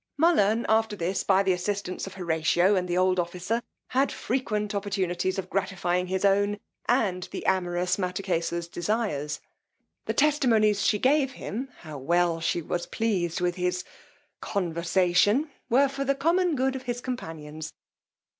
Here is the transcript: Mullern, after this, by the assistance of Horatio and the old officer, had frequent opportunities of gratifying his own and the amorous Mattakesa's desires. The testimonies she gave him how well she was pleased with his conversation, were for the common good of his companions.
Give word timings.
Mullern, 0.19 0.65
after 0.67 0.95
this, 0.95 1.23
by 1.23 1.43
the 1.43 1.51
assistance 1.53 2.07
of 2.07 2.15
Horatio 2.15 2.75
and 2.75 2.87
the 2.87 2.97
old 2.97 3.19
officer, 3.19 3.61
had 3.89 4.11
frequent 4.11 4.73
opportunities 4.73 5.37
of 5.37 5.47
gratifying 5.47 6.07
his 6.07 6.25
own 6.25 6.57
and 6.87 7.29
the 7.31 7.45
amorous 7.45 7.97
Mattakesa's 7.97 8.67
desires. 8.67 9.41
The 10.05 10.15
testimonies 10.15 10.83
she 10.83 10.97
gave 10.97 11.33
him 11.33 11.69
how 11.81 11.99
well 11.99 12.39
she 12.41 12.63
was 12.63 12.87
pleased 12.87 13.41
with 13.41 13.57
his 13.57 13.83
conversation, 14.39 15.51
were 15.69 15.87
for 15.87 16.03
the 16.03 16.15
common 16.15 16.55
good 16.55 16.75
of 16.75 16.81
his 16.89 16.99
companions. 16.99 17.71